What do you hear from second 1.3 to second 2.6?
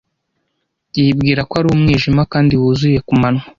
ko ari umwijima kandi